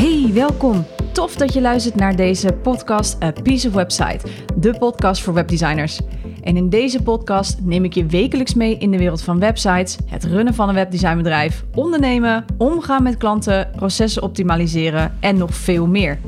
[0.00, 0.84] Hey, welkom.
[1.12, 4.26] Tof dat je luistert naar deze podcast A Piece of Website,
[4.56, 6.00] de podcast voor webdesigners.
[6.42, 10.24] En in deze podcast neem ik je wekelijks mee in de wereld van websites, het
[10.24, 16.18] runnen van een webdesignbedrijf, ondernemen, omgaan met klanten, processen optimaliseren en nog veel meer.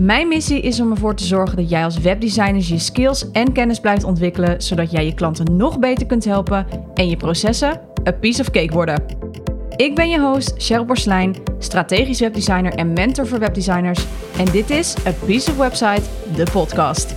[0.00, 3.80] Mijn missie is om ervoor te zorgen dat jij als webdesigner je skills en kennis
[3.80, 8.40] blijft ontwikkelen, zodat jij je klanten nog beter kunt helpen en je processen a piece
[8.40, 9.02] of cake worden.
[9.78, 14.06] Ik ben je host Cheryl Borslijn, strategisch webdesigner en mentor voor webdesigners.
[14.38, 16.02] En dit is A Piece of Website,
[16.34, 17.14] de podcast.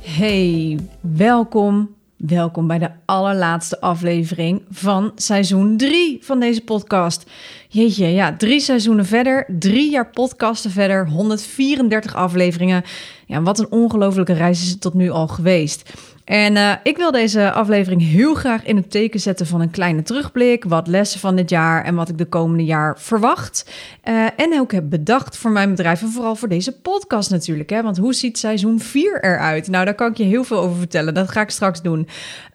[0.00, 1.94] Hey, welkom.
[2.16, 7.30] Welkom bij de allerlaatste aflevering van seizoen 3 van deze podcast.
[7.68, 12.82] Jeetje, ja, drie seizoenen verder, drie jaar podcasten verder, 134 afleveringen.
[13.26, 15.92] Ja, wat een ongelofelijke reis is het tot nu al geweest.
[16.30, 20.02] En uh, ik wil deze aflevering heel graag in het teken zetten van een kleine
[20.02, 23.70] terugblik, wat lessen van dit jaar en wat ik de komende jaar verwacht.
[24.04, 27.70] Uh, en ook heb bedacht voor mijn bedrijf en vooral voor deze podcast natuurlijk.
[27.70, 27.82] Hè?
[27.82, 29.68] Want hoe ziet seizoen 4 eruit?
[29.68, 31.14] Nou, daar kan ik je heel veel over vertellen.
[31.14, 32.08] Dat ga ik straks doen.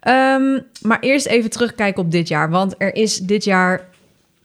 [0.08, 2.50] Um, maar eerst even terugkijken op dit jaar.
[2.50, 3.88] Want er is dit jaar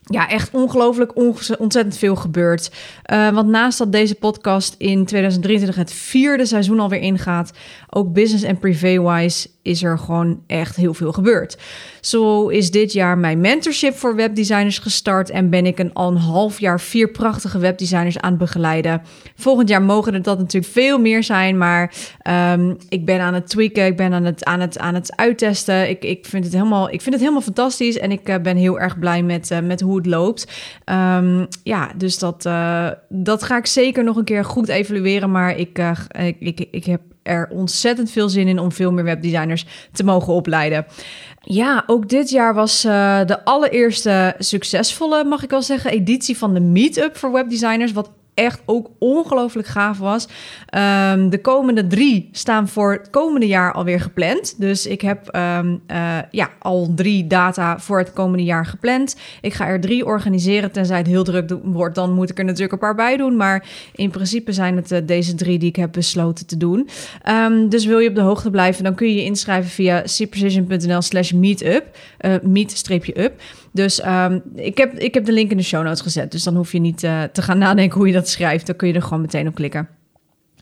[0.02, 1.16] ja, echt ongelooflijk
[1.58, 2.70] ontzettend veel gebeurd.
[3.12, 7.50] Uh, want naast dat deze podcast in 2023 het vierde seizoen alweer ingaat,
[7.90, 11.58] ook business en privé-wise is er gewoon echt heel veel gebeurd.
[12.00, 16.16] Zo is dit jaar mijn mentorship voor webdesigners gestart en ben ik een al een
[16.16, 19.02] half jaar vier prachtige webdesigners aan het begeleiden.
[19.34, 21.94] Volgend jaar mogen er dat natuurlijk veel meer zijn, maar
[22.52, 25.88] um, ik ben aan het tweaken, ik ben aan het, aan het, aan het uittesten.
[25.88, 28.80] Ik, ik, vind het helemaal, ik vind het helemaal fantastisch en ik uh, ben heel
[28.80, 30.52] erg blij met, uh, met hoe het loopt.
[30.84, 35.56] Um, ja, dus dat, uh, dat ga ik zeker nog een keer goed evalueren, maar
[35.56, 35.78] ik,
[36.38, 40.86] ik, ik heb er ontzettend veel zin in om veel meer webdesigners te mogen opleiden.
[41.40, 46.54] Ja, ook dit jaar was uh, de allereerste succesvolle, mag ik wel zeggen, editie van
[46.54, 47.92] de Meetup voor webdesigners.
[47.92, 48.10] Wat
[48.42, 50.28] echt ook ongelooflijk gaaf was.
[51.12, 54.60] Um, de komende drie staan voor het komende jaar alweer gepland.
[54.60, 59.16] Dus ik heb um, uh, ja, al drie data voor het komende jaar gepland.
[59.40, 60.72] Ik ga er drie organiseren.
[60.72, 63.36] Tenzij het heel druk wordt, dan moet ik er natuurlijk een paar bij doen.
[63.36, 66.88] Maar in principe zijn het uh, deze drie die ik heb besloten te doen.
[67.28, 71.02] Um, dus wil je op de hoogte blijven, dan kun je je inschrijven via cprecision.nl
[71.02, 71.96] slash meetup.
[72.20, 73.32] Uh, meet-up.
[73.72, 76.30] Dus um, ik, heb, ik heb de link in de show notes gezet.
[76.30, 78.66] Dus dan hoef je niet uh, te gaan nadenken hoe je dat schrijft.
[78.66, 79.88] Dan kun je er gewoon meteen op klikken.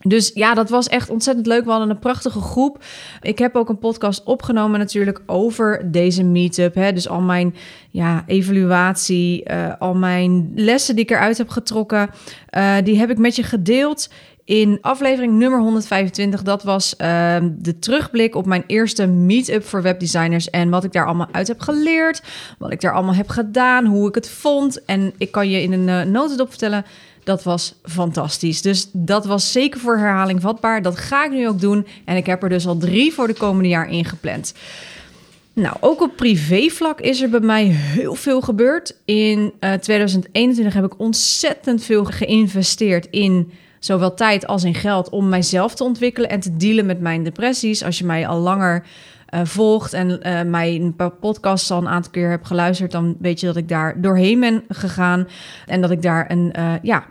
[0.01, 1.63] Dus ja, dat was echt ontzettend leuk.
[1.63, 2.83] We hadden een prachtige groep.
[3.21, 6.75] Ik heb ook een podcast opgenomen natuurlijk over deze meetup.
[6.75, 6.93] Hè.
[6.93, 7.55] Dus al mijn
[7.89, 12.09] ja, evaluatie, uh, al mijn lessen die ik eruit heb getrokken,
[12.57, 14.09] uh, die heb ik met je gedeeld
[14.45, 16.43] in aflevering nummer 125.
[16.43, 20.49] Dat was uh, de terugblik op mijn eerste meetup voor webdesigners.
[20.49, 22.21] En wat ik daar allemaal uit heb geleerd.
[22.57, 23.85] Wat ik daar allemaal heb gedaan.
[23.85, 24.85] Hoe ik het vond.
[24.85, 26.85] En ik kan je in een uh, notendop vertellen.
[27.23, 28.61] Dat was fantastisch.
[28.61, 30.81] Dus dat was zeker voor herhaling vatbaar.
[30.81, 31.87] Dat ga ik nu ook doen.
[32.05, 34.53] En ik heb er dus al drie voor de komende jaar ingepland.
[35.53, 38.95] Nou, ook op privévlak is er bij mij heel veel gebeurd.
[39.05, 45.29] In uh, 2021 heb ik ontzettend veel geïnvesteerd in zowel tijd als in geld om
[45.29, 47.83] mijzelf te ontwikkelen en te dealen met mijn depressies.
[47.83, 48.83] Als je mij al langer
[49.33, 53.45] uh, volgt en uh, mijn podcast al een aantal keer heb geluisterd, dan weet je
[53.45, 55.27] dat ik daar doorheen ben gegaan
[55.65, 57.05] en dat ik daar een uh, ja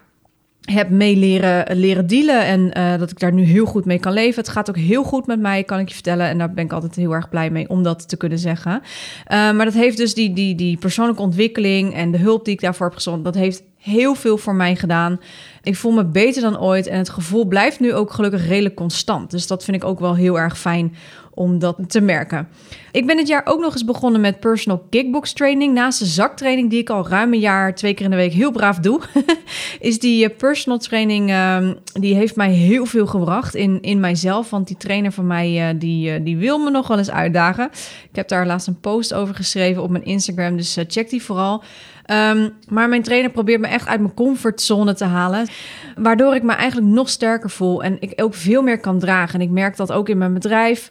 [0.61, 4.41] heb mee leren, leren dealen en dat ik daar nu heel goed mee kan leven.
[4.41, 6.27] Het gaat ook heel goed met mij, kan ik je vertellen.
[6.27, 8.83] En daar ben ik altijd heel erg blij mee om dat te kunnen zeggen.
[9.29, 12.87] Maar dat heeft dus die, die, die persoonlijke ontwikkeling en de hulp die ik daarvoor
[12.87, 15.21] heb gezond, dat heeft heel veel voor mij gedaan.
[15.63, 19.31] Ik voel me beter dan ooit en het gevoel blijft nu ook gelukkig redelijk constant.
[19.31, 20.95] Dus dat vind ik ook wel heel erg fijn
[21.41, 22.49] om dat te merken.
[22.93, 25.75] Ik ben dit jaar ook nog eens begonnen met personal kickbox training.
[25.75, 28.51] Naast de zaktraining die ik al ruim een jaar twee keer in de week heel
[28.51, 29.01] braaf doe,
[29.81, 34.51] is die eh, personal training um, die heeft mij heel veel gebracht in, in mijzelf.
[34.51, 37.71] Want die trainer van mij uh, die, uh, die wil me nog wel eens uitdagen.
[38.11, 41.63] Ik heb daar laatst een post over geschreven op mijn Instagram, dus check die vooral.
[42.07, 45.49] Um, maar mijn trainer probeert me echt uit mijn comfortzone te halen.
[45.97, 49.41] Waardoor ik me eigenlijk nog sterker voel en ik ook veel meer kan dragen.
[49.41, 50.91] En ik merk dat ook in mijn bedrijf.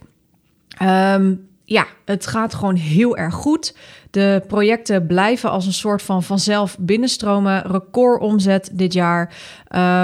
[0.82, 3.76] Um, ja, het gaat gewoon heel erg goed.
[4.10, 7.62] De projecten blijven als een soort van vanzelf binnenstromen.
[7.62, 9.34] Record omzet dit jaar.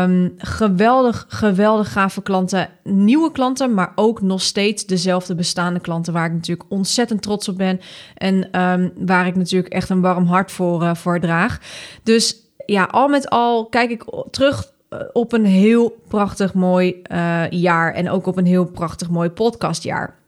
[0.04, 2.70] Um, geweldig, geweldig gave klanten.
[2.84, 6.14] Nieuwe klanten, maar ook nog steeds dezelfde bestaande klanten...
[6.14, 7.80] waar ik natuurlijk ontzettend trots op ben.
[8.16, 11.60] En um, waar ik natuurlijk echt een warm hart voor, uh, voor draag.
[12.04, 12.36] Dus
[12.66, 14.74] ja, al met al kijk ik terug
[15.14, 17.94] op een heel prachtig mooi uh, jaar...
[17.94, 20.24] en ook op een heel prachtig mooi podcastjaar.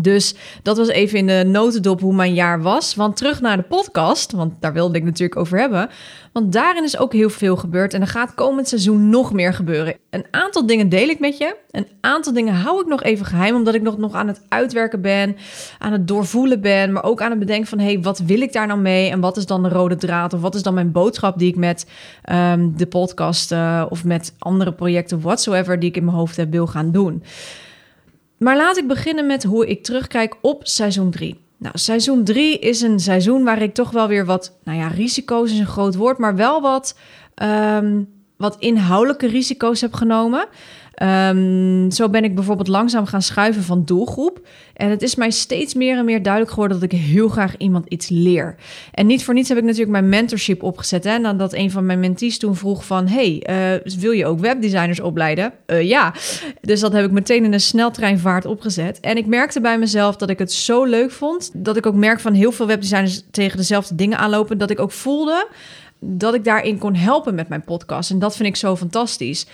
[0.00, 2.94] Dus dat was even in de notendop hoe mijn jaar was.
[2.94, 5.88] Want terug naar de podcast, want daar wilde ik natuurlijk over hebben.
[6.32, 9.96] Want daarin is ook heel veel gebeurd en er gaat komend seizoen nog meer gebeuren.
[10.10, 11.56] Een aantal dingen deel ik met je.
[11.70, 15.00] Een aantal dingen hou ik nog even geheim, omdat ik nog, nog aan het uitwerken
[15.00, 15.36] ben,
[15.78, 18.52] aan het doorvoelen ben, maar ook aan het bedenken van, hé, hey, wat wil ik
[18.52, 19.10] daar nou mee?
[19.10, 20.32] En wat is dan de rode draad?
[20.32, 21.86] Of wat is dan mijn boodschap die ik met
[22.32, 26.50] um, de podcast uh, of met andere projecten whatsoever die ik in mijn hoofd heb
[26.50, 27.22] wil gaan doen?
[28.38, 31.40] Maar laat ik beginnen met hoe ik terugkijk op seizoen 3.
[31.56, 35.52] Nou, seizoen 3 is een seizoen waar ik toch wel weer wat, nou ja, risico's
[35.52, 36.98] is een groot woord, maar wel wat,
[37.42, 40.46] um, wat inhoudelijke risico's heb genomen.
[41.02, 44.40] Um, zo ben ik bijvoorbeeld langzaam gaan schuiven van doelgroep.
[44.74, 47.88] En het is mij steeds meer en meer duidelijk geworden dat ik heel graag iemand
[47.88, 48.54] iets leer.
[48.92, 51.04] En niet voor niets heb ik natuurlijk mijn mentorship opgezet.
[51.04, 51.18] Hè?
[51.18, 53.08] Nadat een van mijn mentees toen vroeg van...
[53.08, 55.52] hey, uh, wil je ook webdesigners opleiden?
[55.66, 56.14] Uh, ja.
[56.60, 59.00] Dus dat heb ik meteen in een sneltreinvaart opgezet.
[59.00, 61.50] En ik merkte bij mezelf dat ik het zo leuk vond...
[61.54, 64.58] dat ik ook merk van heel veel webdesigners tegen dezelfde dingen aanlopen...
[64.58, 65.48] dat ik ook voelde
[66.00, 68.10] dat ik daarin kon helpen met mijn podcast.
[68.10, 69.46] En dat vind ik zo fantastisch.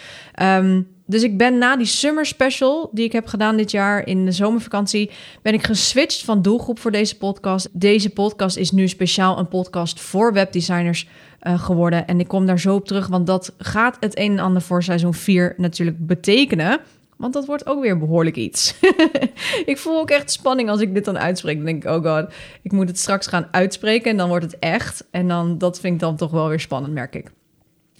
[0.43, 4.25] Um, dus ik ben na die summer special die ik heb gedaan dit jaar in
[4.25, 5.11] de zomervakantie,
[5.43, 7.69] ben ik geswitcht van doelgroep voor deze podcast.
[7.73, 11.09] Deze podcast is nu speciaal een podcast voor webdesigners
[11.43, 12.07] uh, geworden.
[12.07, 14.83] En ik kom daar zo op terug, want dat gaat het een en ander voor
[14.83, 16.81] seizoen 4 natuurlijk betekenen.
[17.17, 18.75] Want dat wordt ook weer behoorlijk iets.
[19.73, 21.57] ik voel ook echt spanning als ik dit dan uitspreek.
[21.57, 22.33] Dan denk ik, oh god,
[22.63, 25.05] ik moet het straks gaan uitspreken en dan wordt het echt.
[25.11, 27.31] En dan, dat vind ik dan toch wel weer spannend, merk ik.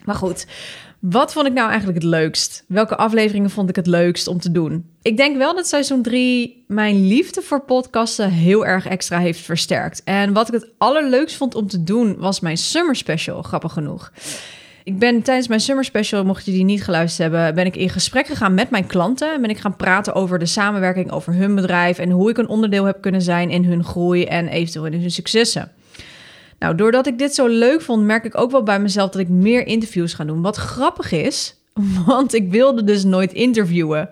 [0.05, 0.47] Maar goed,
[0.99, 2.65] wat vond ik nou eigenlijk het leukst?
[2.69, 4.87] Welke afleveringen vond ik het leukst om te doen?
[5.03, 10.03] Ik denk wel dat seizoen 3 mijn liefde voor podcasten heel erg extra heeft versterkt.
[10.05, 14.13] En wat ik het allerleukst vond om te doen was mijn summer special, grappig genoeg.
[14.85, 17.89] Ik ben tijdens mijn summer special, mocht je die niet geluisterd hebben, ben ik in
[17.89, 19.41] gesprek gegaan met mijn klanten.
[19.41, 22.85] Ben ik gaan praten over de samenwerking, over hun bedrijf en hoe ik een onderdeel
[22.85, 25.73] heb kunnen zijn in hun groei en eventueel in hun successen.
[26.63, 29.29] Nou, doordat ik dit zo leuk vond, merk ik ook wel bij mezelf dat ik
[29.29, 30.43] meer interviews ga doen.
[30.43, 31.57] Wat grappig is,
[32.07, 34.09] want ik wilde dus nooit interviewen.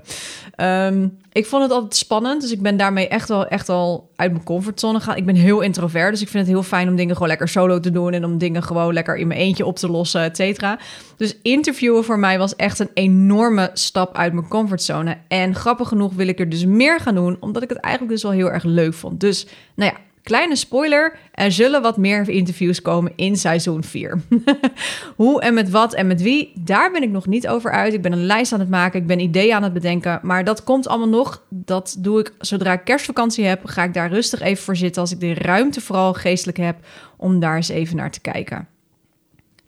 [0.56, 4.32] Um, ik vond het altijd spannend, dus ik ben daarmee echt wel echt al uit
[4.32, 5.17] mijn comfortzone gegaan.
[5.17, 7.81] Ik ben heel introvert, dus ik vind het heel fijn om dingen gewoon lekker solo
[7.81, 10.79] te doen en om dingen gewoon lekker in mijn eentje op te lossen, et cetera.
[11.17, 15.17] Dus interviewen voor mij was echt een enorme stap uit mijn comfortzone.
[15.29, 18.23] En grappig genoeg wil ik er dus meer gaan doen, omdat ik het eigenlijk dus
[18.23, 19.20] wel heel erg leuk vond.
[19.20, 19.99] Dus, nou ja,
[20.31, 24.23] Kleine spoiler, er zullen wat meer interviews komen in seizoen 4.
[25.17, 27.93] Hoe en met wat en met wie, daar ben ik nog niet over uit.
[27.93, 30.21] Ik ben een lijst aan het maken, ik ben ideeën aan het bedenken.
[30.23, 31.43] Maar dat komt allemaal nog.
[31.49, 33.61] Dat doe ik zodra ik kerstvakantie heb.
[33.65, 36.76] Ga ik daar rustig even voor zitten als ik de ruimte vooral geestelijk heb
[37.17, 38.69] om daar eens even naar te kijken.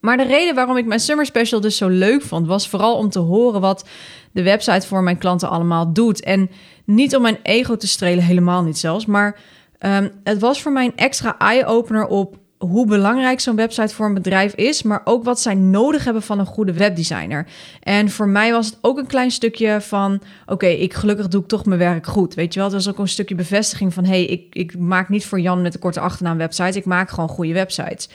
[0.01, 3.09] Maar de reden waarom ik mijn summer special dus zo leuk vond, was vooral om
[3.09, 3.89] te horen wat
[4.33, 6.23] de website voor mijn klanten allemaal doet.
[6.23, 6.51] En
[6.85, 9.41] niet om mijn ego te strelen, helemaal niet zelfs, maar
[9.87, 14.15] Um, het was voor mij een extra eye-opener op hoe belangrijk zo'n website voor een
[14.15, 17.47] bedrijf is, maar ook wat zij nodig hebben van een goede webdesigner.
[17.81, 21.49] En voor mij was het ook een klein stukje van: oké, ik gelukkig doe ik
[21.49, 22.35] toch mijn werk goed.
[22.35, 25.27] Weet je wel, het was ook een stukje bevestiging van: hey, ik, ik maak niet
[25.27, 28.09] voor Jan met de korte achternaam websites, ik maak gewoon goede websites.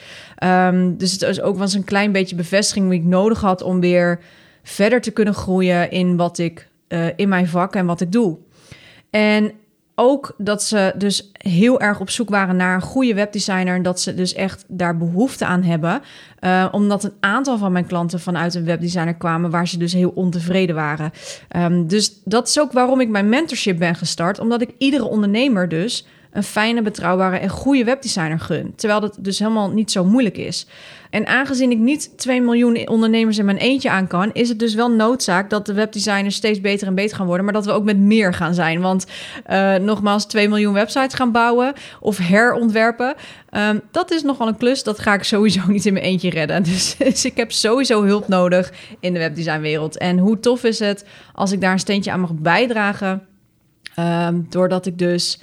[0.44, 3.80] Um, dus het was ook was een klein beetje bevestiging die ik nodig had om
[3.80, 4.20] weer
[4.62, 8.38] verder te kunnen groeien in wat ik uh, in mijn vak en wat ik doe.
[9.10, 9.52] En
[9.98, 13.74] ook dat ze dus heel erg op zoek waren naar een goede webdesigner.
[13.74, 16.02] En dat ze dus echt daar behoefte aan hebben.
[16.40, 20.12] Uh, omdat een aantal van mijn klanten vanuit een webdesigner kwamen waar ze dus heel
[20.14, 21.12] ontevreden waren.
[21.56, 24.38] Um, dus dat is ook waarom ik mijn mentorship ben gestart.
[24.38, 28.72] Omdat ik iedere ondernemer dus een fijne, betrouwbare en goede webdesigner gun.
[28.76, 30.66] Terwijl dat dus helemaal niet zo moeilijk is.
[31.10, 34.74] En aangezien ik niet 2 miljoen ondernemers in mijn eentje aan kan, is het dus
[34.74, 37.84] wel noodzaak dat de webdesigners steeds beter en beter gaan worden, maar dat we ook
[37.84, 38.80] met meer gaan zijn.
[38.80, 39.06] Want
[39.50, 43.14] uh, nogmaals, 2 miljoen websites gaan bouwen of herontwerpen,
[43.50, 44.82] um, dat is nogal een klus.
[44.82, 46.62] Dat ga ik sowieso niet in mijn eentje redden.
[46.68, 49.98] Dus, dus ik heb sowieso hulp nodig in de webdesignwereld.
[49.98, 51.04] En hoe tof is het
[51.34, 53.26] als ik daar een steentje aan mag bijdragen,
[53.98, 55.38] um, doordat ik dus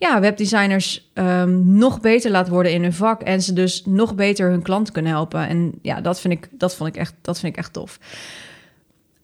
[0.00, 3.22] ja, webdesigners um, nog beter laat worden in hun vak.
[3.22, 5.48] En ze dus nog beter hun klant kunnen helpen.
[5.48, 7.98] En ja, dat vind ik, dat vond ik, echt, dat vind ik echt tof.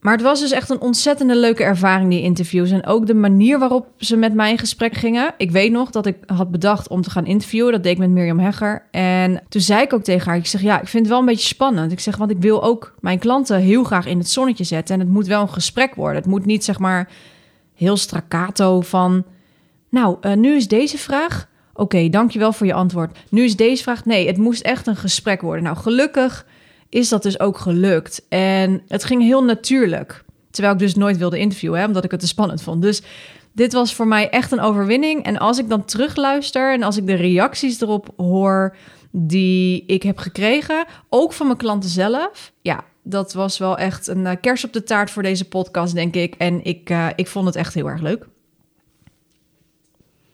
[0.00, 2.70] Maar het was dus echt een ontzettende leuke ervaring, die interviews.
[2.70, 5.34] En ook de manier waarop ze met mij in gesprek gingen.
[5.36, 7.72] Ik weet nog dat ik had bedacht om te gaan interviewen.
[7.72, 8.86] Dat deed ik met Mirjam Hegger.
[8.90, 11.26] En toen zei ik ook tegen haar, ik zeg ja, ik vind het wel een
[11.26, 11.92] beetje spannend.
[11.92, 14.94] Ik zeg, want ik wil ook mijn klanten heel graag in het zonnetje zetten.
[14.94, 16.16] En het moet wel een gesprek worden.
[16.16, 17.08] Het moet niet zeg maar
[17.74, 19.24] heel staccato van
[19.96, 21.48] nou, uh, nu is deze vraag.
[21.74, 23.18] Oké, dankjewel voor je antwoord.
[23.30, 24.04] Nu is deze vraag.
[24.04, 25.64] Nee, het moest echt een gesprek worden.
[25.64, 26.46] Nou, gelukkig
[26.88, 28.26] is dat dus ook gelukt.
[28.28, 30.24] En het ging heel natuurlijk.
[30.50, 32.82] Terwijl ik dus nooit wilde interviewen, hè, omdat ik het te spannend vond.
[32.82, 33.02] Dus
[33.52, 35.24] dit was voor mij echt een overwinning.
[35.24, 38.76] En als ik dan terugluister en als ik de reacties erop hoor
[39.10, 44.24] die ik heb gekregen, ook van mijn klanten zelf, ja, dat was wel echt een
[44.24, 46.34] uh, kers op de taart voor deze podcast, denk ik.
[46.34, 48.26] En ik, uh, ik vond het echt heel erg leuk.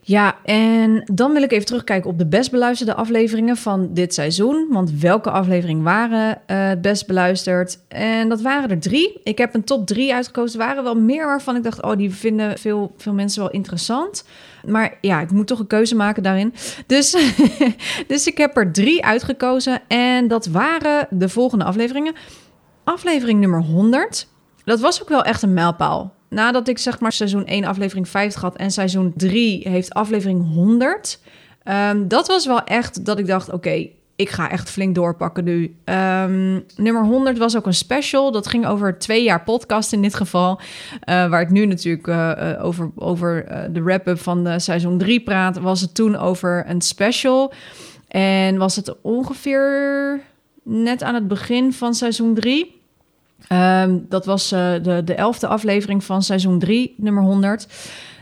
[0.04, 4.66] Ja, en dan wil ik even terugkijken op de best beluisterde afleveringen van dit seizoen.
[4.70, 7.78] Want welke afleveringen waren uh, het best beluisterd?
[7.88, 9.20] En dat waren er drie.
[9.24, 10.60] Ik heb een top drie uitgekozen.
[10.60, 14.24] Er waren wel meer waarvan ik dacht, oh, die vinden veel, veel mensen wel interessant.
[14.66, 16.54] Maar ja, ik moet toch een keuze maken daarin.
[16.86, 17.16] Dus,
[18.06, 19.80] dus ik heb er drie uitgekozen.
[19.88, 22.14] En dat waren de volgende afleveringen.
[22.84, 24.28] Aflevering nummer 100.
[24.64, 28.40] Dat was ook wel echt een mijlpaal nadat ik zeg maar seizoen 1 aflevering 50
[28.40, 31.20] had en seizoen 3 heeft aflevering 100.
[31.22, 35.44] Um, ehm, dat was wel echt dat ik dacht, oké, ik ga echt flink doorpakken
[35.44, 35.76] nu.
[35.84, 38.32] Um, nummer 100 was ook een special.
[38.32, 40.60] Dat ging over twee jaar podcast in dit geval.
[40.60, 45.58] Uh, waar ik nu natuurlijk uh, over, over de wrap-up van de seizoen 3 praat.
[45.58, 47.52] Was het toen over een special.
[48.08, 50.20] En was het ongeveer
[50.62, 52.81] net aan het begin van seizoen 3.
[53.48, 57.66] Ehm, dat was uh, de, de elfde aflevering van seizoen 3, nummer 100.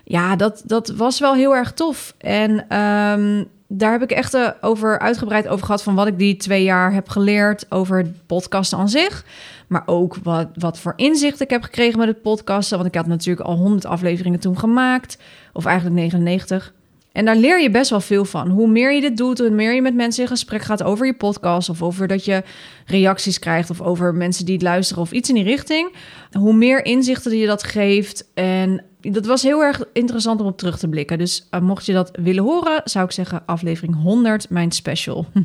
[0.04, 2.14] Ja, dat, dat was wel heel erg tof.
[2.18, 5.82] En um, daar heb ik echt uh, over uitgebreid over gehad...
[5.82, 9.24] van wat ik die twee jaar heb geleerd over het podcasten aan zich.
[9.68, 12.76] Maar ook wat, wat voor inzicht ik heb gekregen met het podcasten.
[12.76, 15.18] Want ik had natuurlijk al 100 afleveringen toen gemaakt.
[15.52, 16.72] Of eigenlijk 99.
[17.12, 18.48] En daar leer je best wel veel van.
[18.48, 21.14] Hoe meer je dit doet, hoe meer je met mensen in gesprek gaat over je
[21.14, 22.42] podcast of over dat je
[22.86, 25.92] reacties krijgt of over mensen die het luisteren of iets in die richting,
[26.32, 28.30] hoe meer inzichten je dat geeft.
[28.34, 31.18] En dat was heel erg interessant om op terug te blikken.
[31.18, 35.26] Dus uh, mocht je dat willen horen, zou ik zeggen aflevering 100, mijn special.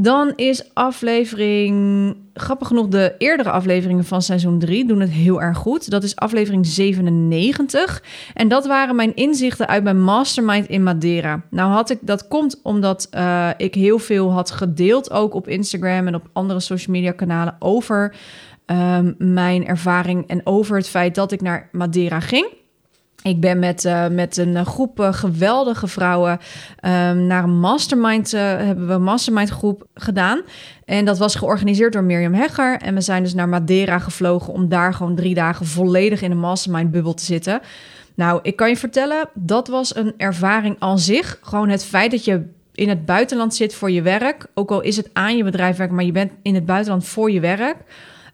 [0.00, 5.58] Dan is aflevering, grappig genoeg, de eerdere afleveringen van seizoen 3 doen het heel erg
[5.58, 5.90] goed.
[5.90, 8.02] Dat is aflevering 97.
[8.34, 11.42] En dat waren mijn inzichten uit mijn mastermind in Madeira.
[11.50, 16.06] Nou had ik, dat komt omdat uh, ik heel veel had gedeeld, ook op Instagram
[16.06, 18.14] en op andere social media kanalen, over
[18.66, 22.46] um, mijn ervaring en over het feit dat ik naar Madeira ging.
[23.22, 28.40] Ik ben met, uh, met een groep uh, geweldige vrouwen um, naar een mastermind, uh,
[28.40, 30.40] hebben we een mastermind groep gedaan.
[30.84, 32.76] En dat was georganiseerd door Mirjam Hegger.
[32.76, 36.38] En we zijn dus naar Madeira gevlogen om daar gewoon drie dagen volledig in een
[36.38, 37.60] mastermind bubbel te zitten.
[38.14, 41.38] Nou, ik kan je vertellen, dat was een ervaring aan zich.
[41.42, 42.42] Gewoon het feit dat je
[42.74, 44.46] in het buitenland zit voor je werk.
[44.54, 47.30] Ook al is het aan je bedrijf werk, maar je bent in het buitenland voor
[47.30, 47.76] je werk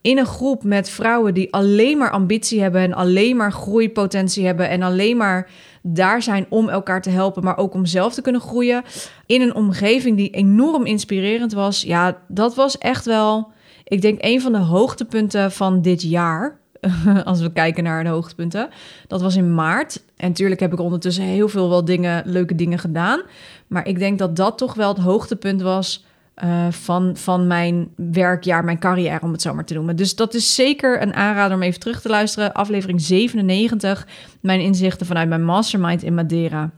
[0.04, 4.68] in een groep met vrouwen die alleen maar ambitie hebben en alleen maar groeipotentie hebben
[4.68, 5.50] en alleen maar
[5.82, 8.82] daar zijn om elkaar te helpen, maar ook om zelf te kunnen groeien.
[9.26, 11.82] In een omgeving die enorm inspirerend was.
[11.82, 13.52] Ja, dat was echt wel,
[13.84, 16.58] ik denk, een van de hoogtepunten van dit jaar.
[17.24, 18.68] Als we kijken naar de hoogtepunten.
[19.06, 20.04] Dat was in maart.
[20.16, 23.22] En natuurlijk heb ik ondertussen heel veel wel dingen, leuke dingen gedaan.
[23.66, 26.04] Maar ik denk dat dat toch wel het hoogtepunt was
[26.44, 29.96] uh, van, van mijn werkjaar, mijn carrière, om het zo maar te noemen.
[29.96, 32.52] Dus dat is zeker een aanrader om even terug te luisteren.
[32.52, 34.06] Aflevering 97,
[34.40, 36.70] mijn inzichten vanuit mijn mastermind in Madeira.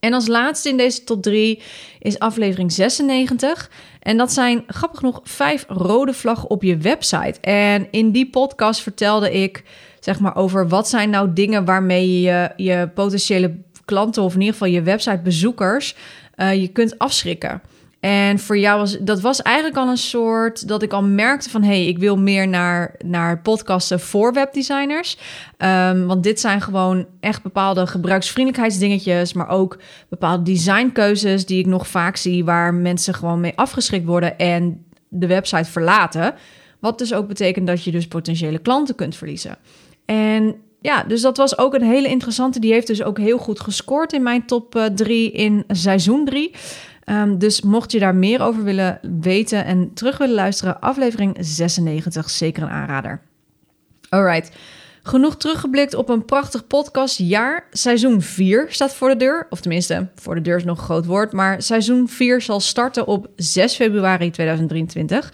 [0.00, 1.62] En als laatste in deze top 3
[1.98, 3.70] is aflevering 96.
[4.00, 7.40] En dat zijn grappig genoeg vijf rode vlaggen op je website.
[7.40, 9.62] En in die podcast vertelde ik
[10.00, 14.54] zeg maar over wat zijn nou dingen waarmee je je potentiële klanten of in ieder
[14.54, 15.96] geval je websitebezoekers
[16.36, 17.62] uh, je kunt afschrikken.
[18.04, 21.62] En voor jou was dat was eigenlijk al een soort dat ik al merkte van
[21.62, 25.18] hé, hey, ik wil meer naar, naar podcasten voor webdesigners.
[25.58, 31.88] Um, want dit zijn gewoon echt bepaalde gebruiksvriendelijkheidsdingetjes, maar ook bepaalde designkeuzes die ik nog
[31.88, 36.34] vaak zie waar mensen gewoon mee afgeschrikt worden en de website verlaten.
[36.80, 39.56] Wat dus ook betekent dat je dus potentiële klanten kunt verliezen.
[40.04, 42.60] En ja, dus dat was ook een hele interessante.
[42.60, 46.54] Die heeft dus ook heel goed gescoord in mijn top 3 uh, in seizoen 3.
[47.06, 52.30] Um, dus mocht je daar meer over willen weten en terug willen luisteren, aflevering 96,
[52.30, 53.20] zeker een aanrader.
[54.08, 54.50] Alright.
[55.02, 57.66] Genoeg teruggeblikt op een prachtig podcastjaar.
[57.70, 59.46] Seizoen 4 staat voor de deur.
[59.50, 61.32] Of tenminste, voor de deur is nog een groot woord.
[61.32, 65.32] Maar seizoen 4 zal starten op 6 februari 2023.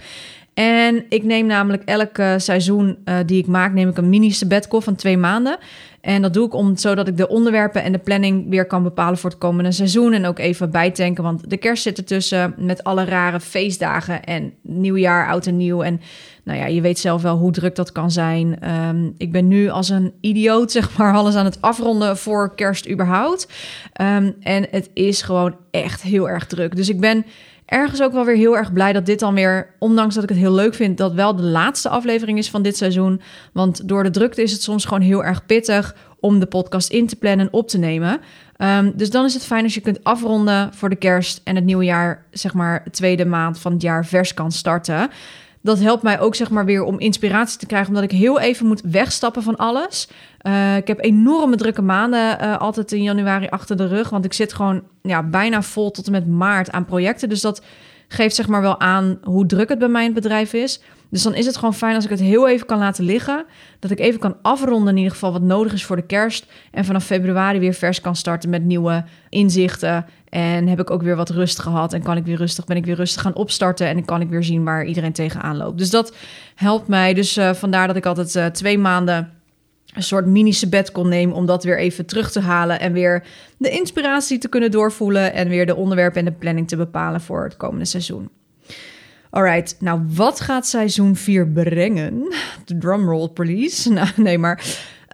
[0.55, 4.81] En ik neem namelijk elke seizoen uh, die ik maak, neem ik een mini sabbatical
[4.81, 5.59] van twee maanden.
[6.01, 9.19] En dat doe ik om, zodat ik de onderwerpen en de planning weer kan bepalen
[9.19, 10.13] voor het komende seizoen.
[10.13, 15.29] En ook even bijtanken, want de kerst zit ertussen met alle rare feestdagen en nieuwjaar,
[15.29, 15.83] oud en nieuw.
[15.83, 16.01] En
[16.45, 18.71] nou ja, je weet zelf wel hoe druk dat kan zijn.
[18.89, 22.89] Um, ik ben nu als een idioot, zeg maar, alles aan het afronden voor kerst
[22.89, 23.49] überhaupt.
[24.01, 26.77] Um, en het is gewoon echt heel erg druk.
[26.77, 27.25] Dus ik ben
[27.71, 30.39] ergens ook wel weer heel erg blij dat dit dan weer, ondanks dat ik het
[30.39, 33.21] heel leuk vind, dat wel de laatste aflevering is van dit seizoen.
[33.53, 37.07] Want door de drukte is het soms gewoon heel erg pittig om de podcast in
[37.07, 38.21] te plannen en op te nemen.
[38.57, 41.65] Ehm, dus dan is het fijn als je kunt afronden voor de kerst en het
[41.65, 45.11] nieuwe jaar, zeg maar, tweede maand van het jaar vers kan starten.
[45.63, 48.67] Dat helpt mij ook zeg maar weer om inspiratie te krijgen, omdat ik heel even
[48.67, 50.09] moet wegstappen van alles.
[50.43, 54.33] Uh, ik heb enorme drukke maanden uh, altijd in januari achter de rug, want ik
[54.33, 57.29] zit gewoon ja, bijna vol tot en met maart aan projecten.
[57.29, 57.63] Dus dat
[58.09, 60.81] geeft zeg maar wel aan hoe druk het bij mijn bedrijf is.
[61.11, 63.45] Dus dan is het gewoon fijn als ik het heel even kan laten liggen.
[63.79, 66.47] Dat ik even kan afronden in ieder geval wat nodig is voor de kerst.
[66.71, 70.07] En vanaf februari weer vers kan starten met nieuwe inzichten.
[70.29, 71.93] En heb ik ook weer wat rust gehad.
[71.93, 73.87] En kan ik weer rustig, ben ik weer rustig gaan opstarten.
[73.87, 75.79] En dan kan ik weer zien waar iedereen tegenaan loopt.
[75.79, 76.15] Dus dat
[76.55, 77.15] helpt mij.
[77.15, 79.33] Dus uh, vandaar dat ik altijd uh, twee maanden
[79.95, 83.25] een soort mini-sabbat kon nemen om dat weer even terug te halen en weer
[83.57, 87.45] de inspiratie te kunnen doorvoelen en weer de onderwerpen en de planning te bepalen voor
[87.45, 88.31] het komende seizoen.
[89.31, 92.35] Alright, nou wat gaat seizoen 4 brengen?
[92.65, 93.93] De drumroll please.
[93.93, 94.65] Nou, nee, maar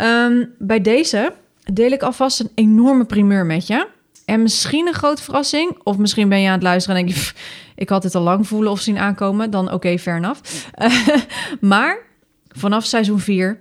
[0.03, 1.33] um, bij deze
[1.73, 3.89] deel ik alvast een enorme primeur met je.
[4.25, 7.33] En misschien een grote verrassing, of misschien ben je aan het luisteren en denk je,
[7.75, 10.21] ik had het al lang voelen of zien aankomen, dan oké, okay, fair
[11.61, 11.99] maar
[12.49, 13.59] vanaf seizoen 4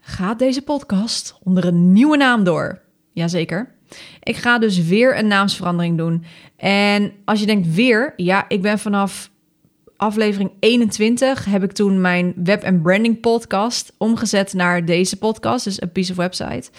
[0.00, 2.80] gaat deze podcast onder een nieuwe naam door.
[3.12, 3.74] Jazeker.
[4.22, 6.24] Ik ga dus weer een naamsverandering doen.
[6.56, 9.30] En als je denkt weer, ja, ik ben vanaf
[10.04, 15.82] aflevering 21 heb ik toen mijn web en branding podcast omgezet naar deze podcast, dus
[15.82, 16.70] een piece of website.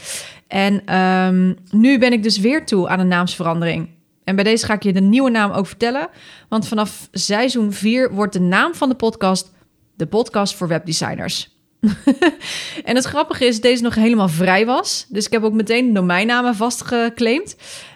[0.48, 3.90] En um, nu ben ik dus weer toe aan een naamsverandering.
[4.24, 6.10] En bij deze ga ik je de nieuwe naam ook vertellen,
[6.50, 9.54] want vanaf seizoen 4 wordt de naam van de podcast
[9.96, 11.54] de podcast voor webdesigners.
[12.84, 15.06] en het grappige is deze nog helemaal vrij was.
[15.10, 17.56] Dus ik heb ook meteen domeinnamen vastgeclaimd.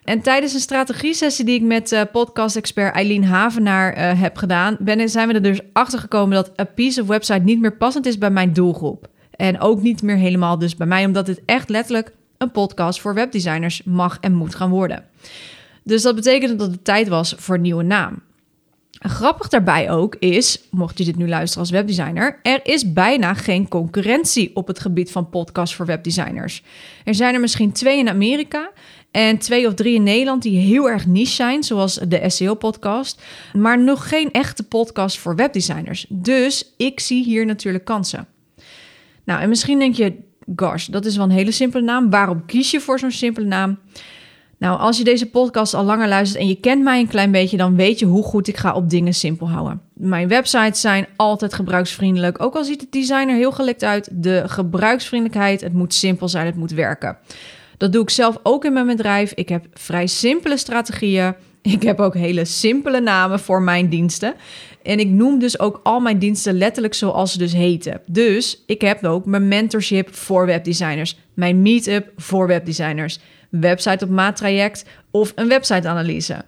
[0.10, 5.10] En tijdens een strategie-sessie die ik met uh, podcast-expert Eileen Havenaar uh, heb gedaan, ben,
[5.10, 8.18] zijn we er dus achter gekomen dat a piece of website niet meer passend is
[8.18, 9.08] bij mijn doelgroep.
[9.32, 13.14] En ook niet meer helemaal dus bij mij, omdat dit echt letterlijk een podcast voor
[13.14, 15.06] webdesigners mag en moet gaan worden.
[15.84, 18.22] Dus dat betekent dat het tijd was voor een nieuwe naam.
[18.92, 23.68] Grappig daarbij ook is, mocht je dit nu luisteren als webdesigner, er is bijna geen
[23.68, 26.64] concurrentie op het gebied van podcasts voor webdesigners.
[27.04, 28.72] Er zijn er misschien twee in Amerika
[29.12, 33.22] en twee of drie in Nederland die heel erg niche zijn, zoals de SEO-podcast,
[33.54, 36.06] maar nog geen echte podcast voor webdesigners.
[36.10, 38.28] Dus ik zie hier natuurlijk kansen.
[39.24, 40.14] Nou, en misschien denk je,
[40.56, 42.10] gosh, dat is wel een hele simpele naam.
[42.10, 43.80] Waarom kies je voor zo'n simpele naam?
[44.58, 47.58] Nou, als je deze podcast al langer luistert en je kent mij een klein beetje,
[47.58, 49.82] dan weet je hoe goed ik ga op dingen simpel houden.
[49.94, 54.10] Mijn websites zijn altijd gebruiksvriendelijk, ook al ziet het design er heel gelikt uit.
[54.12, 57.18] De gebruiksvriendelijkheid, het moet simpel zijn, het moet werken.
[57.80, 59.32] Dat doe ik zelf ook in mijn bedrijf.
[59.34, 61.36] Ik heb vrij simpele strategieën.
[61.62, 64.34] Ik heb ook hele simpele namen voor mijn diensten.
[64.84, 68.02] En ik noem dus ook al mijn diensten letterlijk zoals ze dus heten.
[68.06, 74.36] Dus ik heb ook mijn mentorship voor webdesigners, mijn meetup voor webdesigners website op maat
[74.36, 76.44] traject of een websiteanalyse.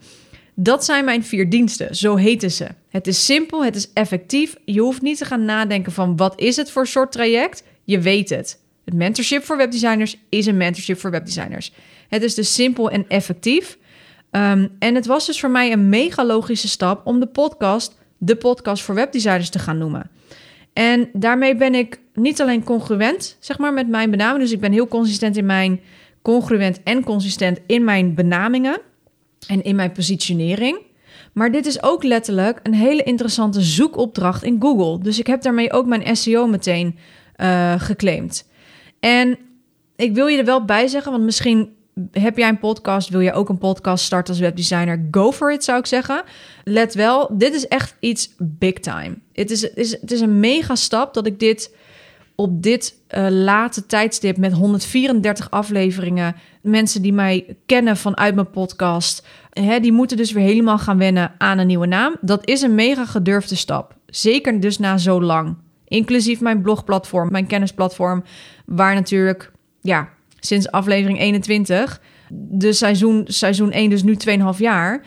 [0.56, 2.68] Dat zijn mijn vier diensten, zo heten ze.
[2.90, 4.56] Het is simpel, het is effectief.
[4.66, 7.64] Je hoeft niet te gaan nadenken van wat is het voor soort traject.
[7.84, 8.61] Je weet het.
[8.86, 11.74] Het mentorship voor webdesigners is een mentorship voor webdesigners.
[12.10, 13.78] Het is dus simpel en effectief.
[14.32, 18.36] Um, en het was dus voor mij een mega logische stap om de podcast de
[18.36, 20.10] podcast voor webdesigners te gaan noemen.
[20.74, 24.42] En daarmee ben ik niet alleen congruent, zeg maar, met mijn benaming.
[24.42, 25.80] Dus ik ben heel consistent in mijn
[26.22, 28.82] congruent en consistent in mijn benamingen
[29.48, 30.80] en in mijn positionering.
[31.34, 35.04] Maar dit is ook letterlijk een hele interessante zoekopdracht in Google.
[35.04, 36.98] Dus ik heb daarmee ook mijn SEO meteen
[37.38, 38.50] uh, geclaimd.
[39.02, 39.38] En
[39.96, 41.70] ik wil je er wel bij zeggen, want misschien
[42.12, 45.08] heb jij een podcast, wil je ook een podcast starten als webdesigner?
[45.12, 46.24] Go for it, zou ik zeggen.
[46.64, 49.18] Let wel, dit is echt iets big time.
[49.34, 51.76] Het is, is, het is een mega stap dat ik dit
[52.36, 56.36] op dit uh, late tijdstip met 134 afleveringen.
[56.62, 61.32] Mensen die mij kennen vanuit mijn podcast, hè, die moeten dus weer helemaal gaan wennen
[61.38, 62.16] aan een nieuwe naam.
[62.22, 63.96] Dat is een mega gedurfde stap.
[64.06, 65.56] Zeker dus na zo lang.
[65.92, 68.24] Inclusief mijn blogplatform, mijn kennisplatform,
[68.66, 69.52] waar natuurlijk,
[69.82, 72.02] ja, sinds aflevering 21,
[72.32, 75.06] de seizoen, seizoen 1, dus nu 2,5 jaar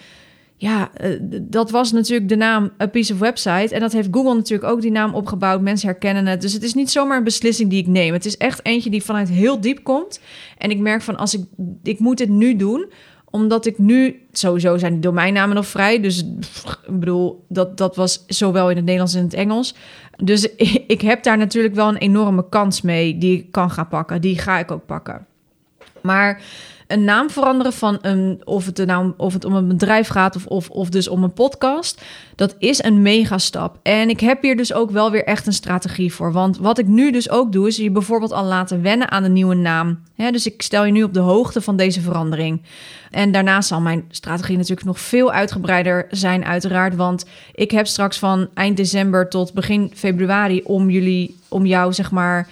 [0.57, 3.75] ja, uh, dat was natuurlijk de naam A Piece of Website.
[3.75, 5.61] En dat heeft Google natuurlijk ook die naam opgebouwd.
[5.61, 6.41] Mensen herkennen het.
[6.41, 8.13] Dus het is niet zomaar een beslissing die ik neem.
[8.13, 10.21] Het is echt eentje die vanuit heel diep komt.
[10.59, 11.45] En ik merk van als ik,
[11.83, 12.91] ik moet dit nu doen
[13.35, 16.01] omdat ik nu, sowieso zijn de domeinnamen nog vrij.
[16.01, 16.23] Dus
[16.87, 19.75] ik bedoel, dat, dat was zowel in het Nederlands in het Engels.
[20.17, 20.49] Dus
[20.95, 24.21] ik heb daar natuurlijk wel een enorme kans mee die ik kan gaan pakken.
[24.21, 25.27] Die ga ik ook pakken.
[26.01, 26.43] Maar
[26.87, 30.47] een naam veranderen van een, of het, nou, of het om een bedrijf gaat of,
[30.47, 32.03] of, of dus om een podcast,
[32.37, 33.79] dat is een megastap.
[33.83, 36.33] En ik heb hier dus ook wel weer echt een strategie voor.
[36.33, 39.33] Want wat ik nu dus ook doe, is je bijvoorbeeld al laten wennen aan een
[39.33, 40.03] nieuwe naam.
[40.17, 42.63] dus ik stel je nu op de hoogte van deze verandering.
[43.11, 46.95] En daarna zal mijn strategie natuurlijk nog veel uitgebreider zijn, uiteraard.
[46.97, 52.11] Want ik heb straks van eind december tot begin februari om jullie, om jou zeg
[52.11, 52.49] maar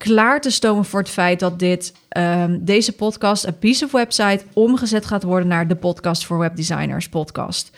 [0.00, 4.44] klaar te stomen voor het feit dat dit, um, deze podcast, een piece of website,
[4.52, 7.70] omgezet gaat worden naar de podcast voor webdesigners podcast.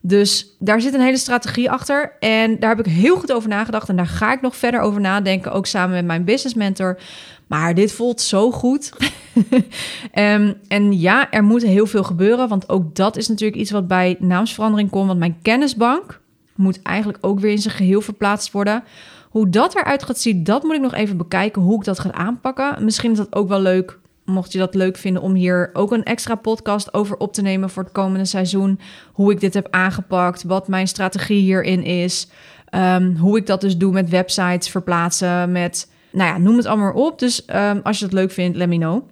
[0.00, 2.16] Dus daar zit een hele strategie achter.
[2.18, 3.88] En daar heb ik heel goed over nagedacht.
[3.88, 6.98] En daar ga ik nog verder over nadenken, ook samen met mijn business mentor.
[7.46, 8.92] Maar dit voelt zo goed.
[10.14, 12.48] um, en ja, er moet heel veel gebeuren.
[12.48, 15.06] Want ook dat is natuurlijk iets wat bij naamsverandering komt.
[15.06, 16.20] Want mijn kennisbank
[16.54, 18.84] moet eigenlijk ook weer in zijn geheel verplaatst worden.
[19.30, 22.12] Hoe dat eruit gaat zien, dat moet ik nog even bekijken hoe ik dat ga
[22.12, 22.84] aanpakken.
[22.84, 26.04] Misschien is dat ook wel leuk, mocht je dat leuk vinden, om hier ook een
[26.04, 28.80] extra podcast over op te nemen voor het komende seizoen.
[29.12, 32.28] Hoe ik dit heb aangepakt, wat mijn strategie hierin is.
[32.74, 36.92] Um, hoe ik dat dus doe met websites verplaatsen, met, nou ja, noem het allemaal
[36.92, 37.18] op.
[37.18, 39.08] Dus um, als je dat leuk vindt, let me know.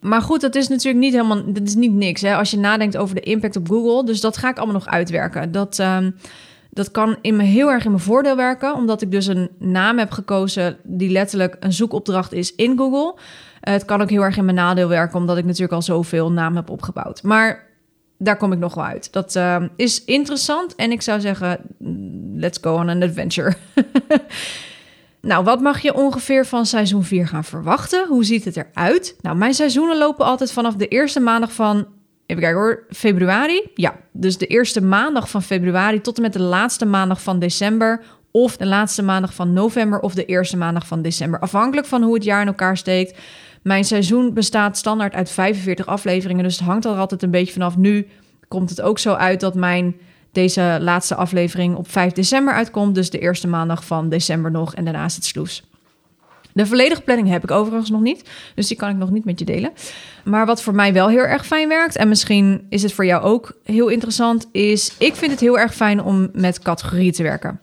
[0.00, 2.96] Maar goed, dat is natuurlijk niet helemaal, dat is niet niks hè, als je nadenkt
[2.96, 4.04] over de impact op Google.
[4.04, 5.52] Dus dat ga ik allemaal nog uitwerken.
[5.52, 6.16] Dat, um,
[6.76, 9.98] dat kan in me heel erg in mijn voordeel werken, omdat ik dus een naam
[9.98, 13.14] heb gekozen die letterlijk een zoekopdracht is in Google.
[13.14, 13.20] Uh,
[13.60, 16.56] het kan ook heel erg in mijn nadeel werken, omdat ik natuurlijk al zoveel namen
[16.56, 17.22] heb opgebouwd.
[17.22, 17.66] Maar
[18.18, 19.12] daar kom ik nog wel uit.
[19.12, 21.58] Dat uh, is interessant en ik zou zeggen,
[22.34, 23.54] let's go on an adventure.
[25.20, 28.06] nou, wat mag je ongeveer van seizoen 4 gaan verwachten?
[28.08, 29.16] Hoe ziet het eruit?
[29.20, 31.86] Nou, mijn seizoenen lopen altijd vanaf de eerste maandag van
[32.26, 32.84] Even kijken hoor.
[32.90, 33.70] Februari?
[33.74, 33.96] Ja.
[34.12, 38.02] Dus de eerste maandag van februari tot en met de laatste maandag van december.
[38.30, 41.40] Of de laatste maandag van november of de eerste maandag van december.
[41.40, 43.18] Afhankelijk van hoe het jaar in elkaar steekt.
[43.62, 46.44] Mijn seizoen bestaat standaard uit 45 afleveringen.
[46.44, 47.76] Dus het hangt er altijd een beetje vanaf.
[47.76, 48.06] Nu
[48.48, 49.96] komt het ook zo uit dat mijn
[50.32, 52.94] deze laatste aflevering op 5 december uitkomt.
[52.94, 54.74] Dus de eerste maandag van december nog.
[54.74, 55.64] En daarnaast het sloes.
[56.56, 59.38] De volledige planning heb ik overigens nog niet, dus die kan ik nog niet met
[59.38, 59.72] je delen.
[60.24, 63.22] Maar wat voor mij wel heel erg fijn werkt, en misschien is het voor jou
[63.22, 67.60] ook heel interessant, is ik vind het heel erg fijn om met categorieën te werken.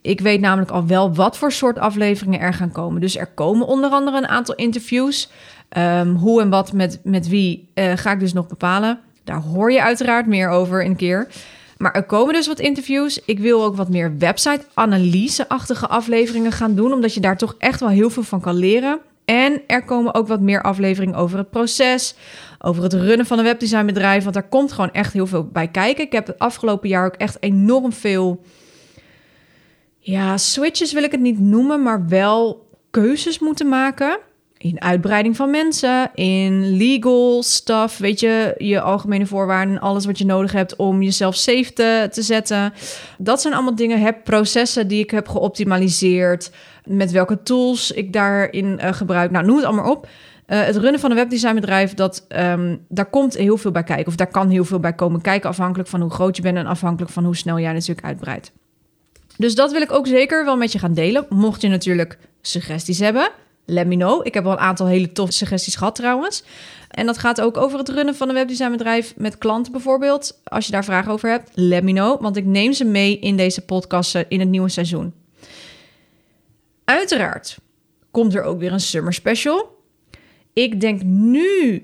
[0.00, 3.00] Ik weet namelijk al wel wat voor soort afleveringen er gaan komen.
[3.00, 5.30] Dus er komen onder andere een aantal interviews.
[5.76, 8.98] Um, hoe en wat met, met wie uh, ga ik dus nog bepalen.
[9.24, 11.28] Daar hoor je uiteraard meer over een keer.
[11.76, 13.20] Maar er komen dus wat interviews.
[13.24, 17.88] Ik wil ook wat meer website-analyse-achtige afleveringen gaan doen, omdat je daar toch echt wel
[17.88, 19.00] heel veel van kan leren.
[19.24, 22.14] En er komen ook wat meer afleveringen over het proces,
[22.58, 26.04] over het runnen van een webdesignbedrijf, want daar komt gewoon echt heel veel bij kijken.
[26.04, 28.42] Ik heb het afgelopen jaar ook echt enorm veel,
[29.98, 34.18] ja, switches wil ik het niet noemen, maar wel keuzes moeten maken
[34.68, 40.24] in uitbreiding van mensen, in legal stuff, weet je, je algemene voorwaarden, alles wat je
[40.24, 42.72] nodig hebt om jezelf safe te, te zetten.
[43.18, 46.50] Dat zijn allemaal dingen, heb processen die ik heb geoptimaliseerd,
[46.84, 49.30] met welke tools ik daarin uh, gebruik.
[49.30, 50.08] Nou, noem het allemaal op.
[50.46, 54.06] Uh, het runnen van een webdesignbedrijf, dat, um, daar komt heel veel bij kijken.
[54.06, 56.66] Of daar kan heel veel bij komen kijken, afhankelijk van hoe groot je bent en
[56.66, 58.52] afhankelijk van hoe snel jij natuurlijk uitbreidt.
[59.36, 61.26] Dus dat wil ik ook zeker wel met je gaan delen.
[61.28, 63.30] Mocht je natuurlijk suggesties hebben,
[63.66, 64.26] let me know.
[64.26, 66.44] Ik heb al een aantal hele toffe suggesties gehad trouwens.
[66.90, 70.40] En dat gaat ook over het runnen van een webdesignbedrijf met klanten bijvoorbeeld.
[70.44, 72.20] Als je daar vragen over hebt, let me know.
[72.20, 75.14] Want ik neem ze mee in deze podcasten in het nieuwe seizoen.
[76.84, 77.58] Uiteraard
[78.10, 79.74] komt er ook weer een summer special.
[80.52, 81.82] Ik denk nu,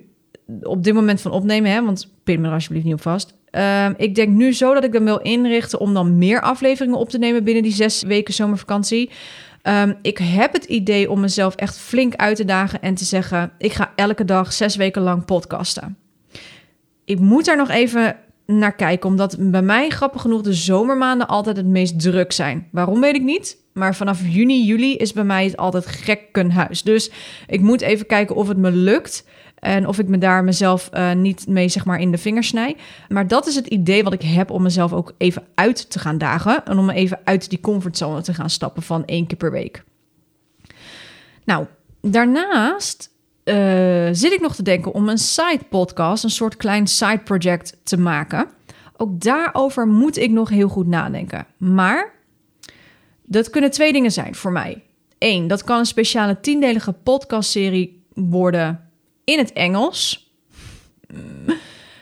[0.63, 3.35] op dit moment van opnemen, hè, want pin me alsjeblieft niet op vast.
[3.51, 7.09] Uh, ik denk nu zo dat ik hem wil inrichten om dan meer afleveringen op
[7.09, 9.11] te nemen binnen die zes weken zomervakantie.
[9.63, 13.53] Um, ik heb het idee om mezelf echt flink uit te dagen en te zeggen:
[13.59, 15.97] ik ga elke dag zes weken lang podcasten.
[17.05, 21.57] Ik moet daar nog even naar kijken, omdat bij mij grappig genoeg de zomermaanden altijd
[21.57, 22.69] het meest druk zijn.
[22.71, 26.83] Waarom weet ik niet, maar vanaf juni, juli is bij mij het altijd gekkenhuis.
[26.83, 27.11] Dus
[27.47, 29.27] ik moet even kijken of het me lukt.
[29.63, 32.77] En of ik me daar mezelf uh, niet mee zeg maar in de vingers snij.
[33.09, 36.19] Maar dat is het idee wat ik heb om mezelf ook even uit te gaan
[36.19, 36.65] dagen.
[36.65, 39.85] En om even uit die comfortzone te gaan stappen van één keer per week.
[41.45, 41.67] Nou,
[42.01, 43.11] daarnaast
[43.45, 43.55] uh,
[44.13, 47.97] zit ik nog te denken om een side podcast, een soort klein side project te
[47.97, 48.49] maken.
[48.97, 51.47] Ook daarover moet ik nog heel goed nadenken.
[51.57, 52.13] Maar
[53.25, 54.83] dat kunnen twee dingen zijn voor mij.
[55.19, 58.91] Eén, dat kan een speciale tiendelige podcastserie worden
[59.25, 60.31] in het Engels.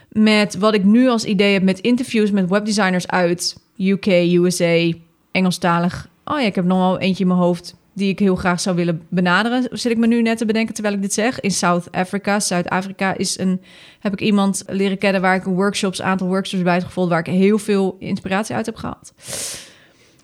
[0.09, 4.92] Met wat ik nu als idee heb met interviews met webdesigners uit UK, USA,
[5.33, 6.09] Engelstalig.
[6.24, 7.78] Oh ja, ik heb nog wel eentje in mijn hoofd.
[7.92, 9.68] die ik heel graag zou willen benaderen.
[9.70, 11.40] Zit ik me nu net te bedenken terwijl ik dit zeg.
[11.40, 13.61] In South Africa, Zuid-Afrika, is een,
[14.00, 17.26] heb ik iemand leren kennen waar ik workshops, aantal workshops bij heb gevoeld, waar ik
[17.26, 19.12] heel veel inspiratie uit heb gehad.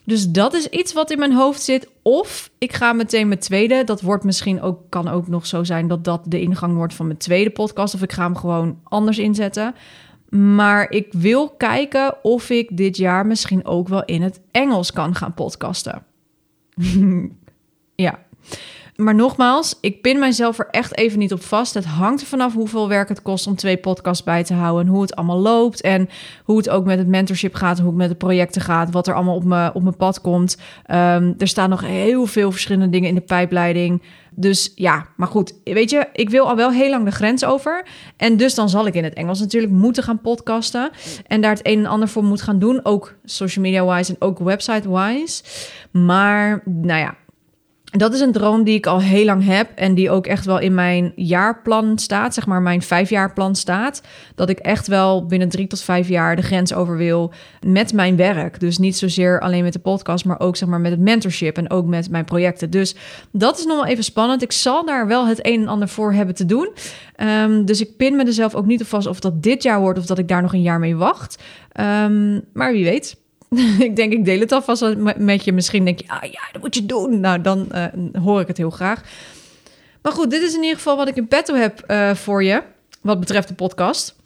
[0.07, 1.89] Dus dat is iets wat in mijn hoofd zit.
[2.03, 3.85] Of ik ga meteen mijn tweede.
[3.85, 7.07] Dat wordt misschien ook, kan ook nog zo zijn dat dat de ingang wordt van
[7.07, 7.95] mijn tweede podcast.
[7.95, 9.75] Of ik ga hem gewoon anders inzetten.
[10.29, 15.15] Maar ik wil kijken of ik dit jaar misschien ook wel in het Engels kan
[15.15, 16.03] gaan podcasten.
[17.95, 18.19] ja.
[18.97, 21.75] Maar nogmaals, ik pin mijzelf er echt even niet op vast.
[21.75, 24.87] Het hangt er vanaf hoeveel werk het kost om twee podcasts bij te houden.
[24.87, 25.81] En hoe het allemaal loopt.
[25.81, 26.09] En
[26.45, 27.79] hoe het ook met het mentorship gaat.
[27.79, 28.91] Hoe het met de projecten gaat.
[28.91, 30.57] Wat er allemaal op, me, op mijn pad komt.
[30.85, 34.03] Ehm, er staan nog heel veel verschillende dingen in de pijpleiding.
[34.31, 35.55] Dus ja, maar goed.
[35.65, 37.87] Weet je, ik wil al wel heel lang de grens over.
[38.17, 40.91] En dus dan zal ik in het Engels natuurlijk moeten gaan podcasten.
[41.27, 42.81] En daar het een en ander voor moet gaan doen.
[42.83, 45.43] Ook social media-wise en ook website-wise.
[45.91, 47.15] Maar nou ja,
[47.91, 50.59] dat is een droom die ik al heel lang heb en die ook echt wel
[50.59, 54.03] in mijn jaarplan staat, zeg maar mijn vijfjaarplan staat.
[54.35, 57.33] Dat ik echt wel binnen drie tot vijf jaar de grens over wil
[57.67, 58.61] met mijn werk.
[58.61, 61.71] Dus niet zozeer alleen met de podcast, maar ook zeg maar met het mentorship en
[61.71, 62.71] ook met mijn projecten.
[62.71, 62.95] Dus
[63.31, 64.43] dat is nog wel even spannend.
[64.43, 66.71] Ik zal daar wel het een en ander voor hebben te doen.
[67.17, 69.81] Ehm, dus ik pin me er zelf ook niet op vast of dat dit jaar
[69.81, 71.43] wordt of dat ik daar nog een jaar mee wacht.
[71.73, 73.25] Ehm, maar wie weet.
[73.79, 75.53] ik denk, ik deel het alvast met je.
[75.53, 77.21] Misschien denk je, ah ja, dat moet je doen.
[77.21, 77.85] Nou, dan uh,
[78.23, 79.03] hoor ik het heel graag.
[80.03, 82.63] Maar goed, dit is in ieder geval wat ik in petto heb uh, voor je,
[83.01, 84.17] wat betreft de podcast.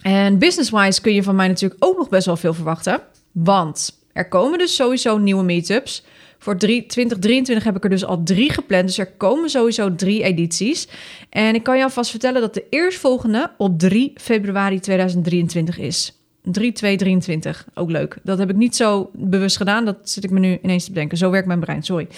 [0.00, 3.00] En business-wise kun je van mij natuurlijk ook nog best wel veel verwachten.
[3.32, 6.04] Want er komen dus sowieso nieuwe meetups.
[6.38, 8.86] Voor 2023 heb ik er dus al drie gepland.
[8.86, 10.88] Dus er komen sowieso drie edities.
[11.30, 16.23] En ik kan je alvast vertellen dat de eerstvolgende op 3 februari 2023 is.
[16.46, 17.64] 3-2-23.
[17.74, 18.16] Ook leuk.
[18.22, 19.84] Dat heb ik niet zo bewust gedaan.
[19.84, 21.18] Dat zit ik me nu ineens te bedenken.
[21.18, 22.08] Zo werkt mijn brein, sorry.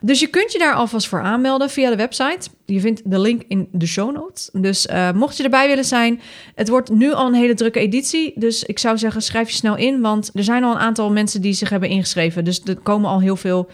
[0.00, 2.48] Dus je kunt je daar alvast voor aanmelden via de website.
[2.64, 4.50] Je vindt de link in de show notes.
[4.52, 6.20] Dus uh, mocht je erbij willen zijn,
[6.54, 8.32] het wordt nu al een hele drukke editie.
[8.34, 10.00] Dus ik zou zeggen, schrijf je snel in.
[10.00, 12.44] Want er zijn al een aantal mensen die zich hebben ingeschreven.
[12.44, 13.68] Dus er komen al heel veel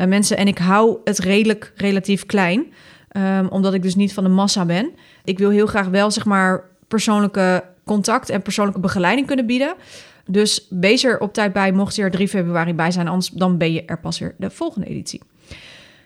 [0.00, 0.36] uh, mensen.
[0.36, 2.66] En ik hou het redelijk relatief klein.
[3.16, 4.90] Um, omdat ik dus niet van de massa ben.
[5.24, 9.74] Ik wil heel graag wel, zeg maar, persoonlijke contact en persoonlijke begeleiding kunnen bieden.
[10.26, 13.58] Dus wees er op tijd bij, mocht je er 3 februari bij zijn, anders dan
[13.58, 15.20] ben je er pas weer de volgende editie.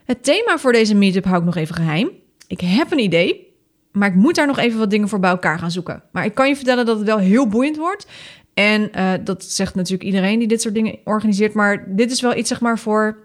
[0.05, 2.11] Het thema voor deze meetup hou ik nog even geheim.
[2.47, 3.55] Ik heb een idee,
[3.93, 6.03] maar ik moet daar nog even wat dingen voor bij elkaar gaan zoeken.
[6.12, 8.07] Maar ik kan je vertellen dat het wel heel boeiend wordt.
[8.55, 11.55] En uh, dat zegt natuurlijk iedereen die dit soort dingen organiseert.
[11.55, 13.16] Maar dit is wel iets, zeg maar, voor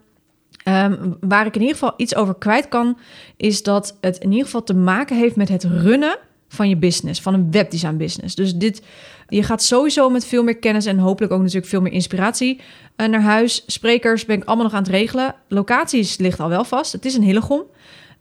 [0.68, 2.98] um, waar ik in ieder geval iets over kwijt kan.
[3.38, 6.18] Is dat het in ieder geval te maken heeft met het runnen
[6.56, 8.36] van je business, van een webdesign business.
[8.36, 8.82] Dus dit,
[9.28, 12.60] je gaat sowieso met veel meer kennis en hopelijk ook natuurlijk veel meer inspiratie
[12.98, 13.64] uh, naar huis.
[13.68, 15.36] Sprekers ben ik allemaal nog aan het regelen.
[15.48, 16.92] Locaties ligt al wel vast.
[16.92, 17.64] Het is een Hillegom.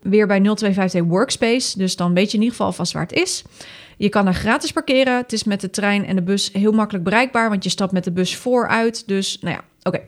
[0.01, 1.77] Weer bij 0252 Workspace.
[1.77, 3.43] Dus dan weet je in ieder geval vast waar het is.
[3.97, 5.17] Je kan er gratis parkeren.
[5.17, 8.03] Het is met de trein en de bus heel makkelijk bereikbaar, want je stapt met
[8.03, 9.07] de bus vooruit.
[9.07, 9.99] Dus nou ja, oké.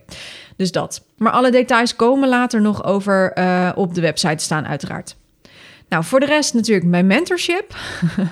[0.56, 1.06] Dus dat.
[1.18, 5.16] Maar alle details komen later nog over uh, op de website staan, uiteraard.
[5.90, 7.76] Nou, voor de rest natuurlijk mijn mentorship.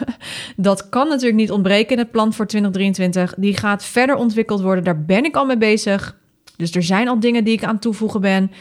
[0.55, 3.33] dat kan natuurlijk niet ontbreken in het plan voor 2023.
[3.37, 4.83] Die gaat verder ontwikkeld worden.
[4.83, 6.17] Daar ben ik al mee bezig.
[6.57, 8.51] Dus er zijn al dingen die ik aan toevoegen ben.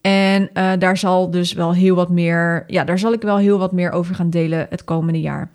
[0.00, 2.64] En uh, daar zal dus wel heel wat meer.
[2.66, 5.50] Ja, daar zal ik wel heel wat meer over gaan delen het komende jaar.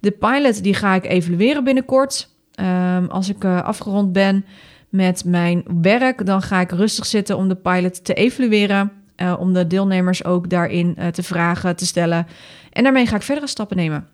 [0.00, 2.28] De pilot die ga ik evalueren binnenkort.
[2.60, 4.44] Um, als ik uh, afgerond ben
[4.88, 8.92] met mijn werk, dan ga ik rustig zitten om de pilot te evalueren.
[9.22, 12.26] Uh, om de deelnemers ook daarin uh, te vragen, te stellen.
[12.72, 14.06] En daarmee ga ik verdere stappen nemen.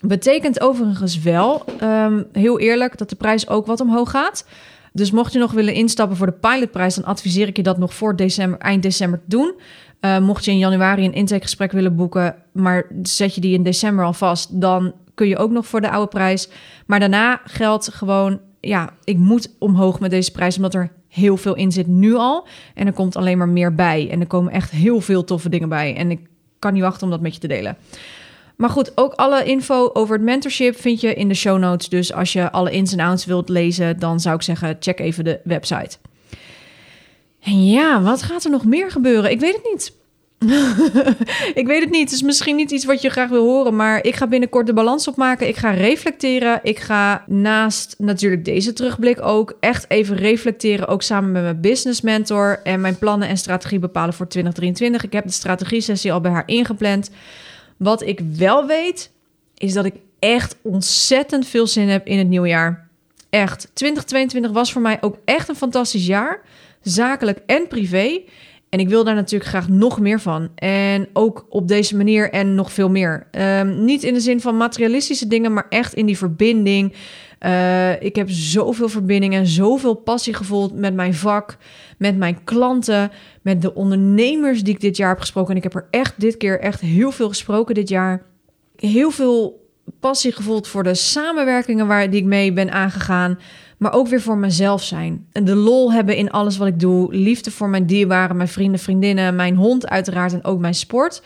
[0.00, 4.46] Betekent overigens wel, um, heel eerlijk, dat de prijs ook wat omhoog gaat.
[4.92, 7.94] Dus mocht je nog willen instappen voor de pilotprijs, dan adviseer ik je dat nog
[7.94, 9.54] voor december, eind december te doen.
[10.00, 14.04] Uh, mocht je in januari een intakegesprek willen boeken, maar zet je die in december
[14.04, 16.48] al vast, dan kun je ook nog voor de oude prijs.
[16.86, 21.54] Maar daarna geldt gewoon, ja, ik moet omhoog met deze prijs, omdat er heel veel
[21.54, 22.46] in zit nu al.
[22.74, 24.08] En er komt alleen maar meer bij.
[24.10, 25.96] En er komen echt heel veel toffe dingen bij.
[25.96, 26.20] En ik
[26.58, 27.76] kan niet wachten om dat met je te delen.
[28.56, 31.88] Maar goed, ook alle info over het mentorship vind je in de show notes.
[31.88, 35.24] Dus als je alle ins en outs wilt lezen, dan zou ik zeggen, check even
[35.24, 35.96] de website.
[37.40, 39.30] En ja, wat gaat er nog meer gebeuren?
[39.30, 39.92] Ik weet het niet.
[41.60, 42.00] ik weet het niet.
[42.00, 44.72] Het is misschien niet iets wat je graag wil horen, maar ik ga binnenkort de
[44.72, 45.48] balans opmaken.
[45.48, 46.60] Ik ga reflecteren.
[46.62, 52.00] Ik ga naast natuurlijk deze terugblik ook echt even reflecteren, ook samen met mijn business
[52.00, 55.04] mentor en mijn plannen en strategie bepalen voor 2023.
[55.04, 57.10] Ik heb de strategie sessie al bij haar ingepland.
[57.76, 59.10] Wat ik wel weet,
[59.56, 62.88] is dat ik echt ontzettend veel zin heb in het nieuwe jaar.
[63.30, 66.40] Echt, 2022 was voor mij ook echt een fantastisch jaar,
[66.82, 68.20] zakelijk en privé.
[68.68, 70.48] En ik wil daar natuurlijk graag nog meer van.
[70.54, 73.26] En ook op deze manier en nog veel meer.
[73.30, 76.94] Ehm, niet in de zin van materialistische dingen, maar echt in die verbinding.
[77.40, 81.56] Uh, ik heb zoveel verbinding en zoveel passie gevoeld met mijn vak,
[81.98, 83.10] met mijn klanten,
[83.42, 85.50] met de ondernemers die ik dit jaar heb gesproken.
[85.50, 88.22] En ik heb er echt dit keer echt heel veel gesproken dit jaar.
[88.76, 89.65] Heel veel
[90.00, 93.38] passie gevoeld voor de samenwerkingen waar die ik mee ben aangegaan
[93.76, 95.26] maar ook weer voor mezelf zijn.
[95.32, 97.14] En de lol hebben in alles wat ik doe.
[97.14, 101.22] Liefde voor mijn dierbaren, mijn vrienden, vriendinnen, mijn hond uiteraard en ook mijn sport.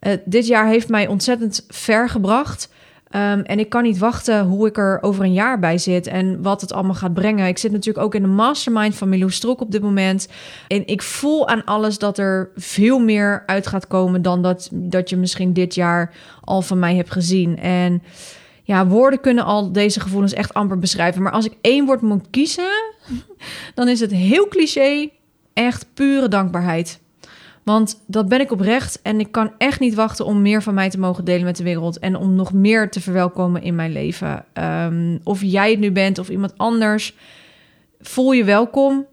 [0.00, 2.68] Uh, dit jaar heeft mij ontzettend ver gebracht.
[3.16, 6.42] Um, en ik kan niet wachten hoe ik er over een jaar bij zit en
[6.42, 7.46] wat het allemaal gaat brengen.
[7.46, 10.28] Ik zit natuurlijk ook in de mastermind van Milou Stroek op dit moment.
[10.68, 15.10] En ik voel aan alles dat er veel meer uit gaat komen dan dat, dat
[15.10, 17.58] je misschien dit jaar al van mij hebt gezien.
[17.58, 18.02] En
[18.62, 21.22] ja, woorden kunnen al deze gevoelens echt amper beschrijven.
[21.22, 22.94] Maar als ik één woord moet kiezen,
[23.74, 25.08] dan is het heel cliché,
[25.52, 27.00] echt pure dankbaarheid.
[27.62, 30.90] Want dat ben ik oprecht en ik kan echt niet wachten om meer van mij
[30.90, 34.44] te mogen delen met de wereld en om nog meer te verwelkomen in mijn leven.
[34.54, 37.14] Um, of jij het nu bent of iemand anders,
[38.00, 39.06] voel je welkom.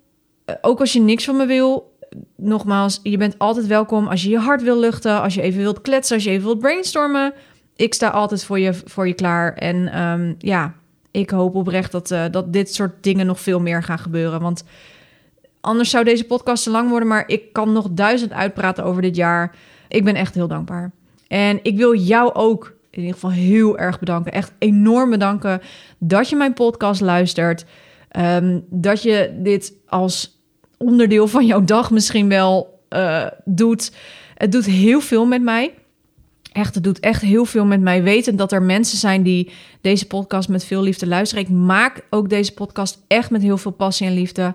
[0.46, 1.98] Uh, ook als je niks van me wil,
[2.36, 5.82] nogmaals, je bent altijd welkom als je je hart wil luchten, als je even wilt
[5.82, 7.34] kletsen, als je even wilt brainstormen
[7.78, 9.54] ik sta altijd voor je, voor je klaar.
[9.54, 10.74] En um, ja,
[11.12, 14.42] ik hoop oprecht dat, uh, dat dit soort dingen nog veel meer gaan gebeuren.
[14.42, 14.64] Want
[15.62, 17.08] anders zou deze podcast te lang worden.
[17.08, 19.56] Maar ik kan nog duizend uitpraten over dit jaar.
[19.88, 20.92] Ik ben echt heel dankbaar.
[21.28, 24.32] En ik wil jou ook in ieder geval heel erg bedanken.
[24.32, 25.62] Echt enorm bedanken
[25.98, 27.66] dat je mijn podcast luistert.
[28.20, 30.42] Um, dat je dit als
[30.78, 33.92] onderdeel van jouw dag misschien wel uh, doet.
[34.34, 35.74] Het doet heel veel met mij
[36.58, 40.08] echt, het doet echt heel veel met mij weten dat er mensen zijn die deze
[40.08, 41.44] podcast met veel liefde luisteren.
[41.44, 44.54] Ik maak ook deze podcast echt met heel veel passie en liefde.